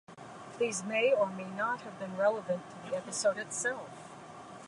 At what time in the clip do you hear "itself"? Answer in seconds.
3.37-3.87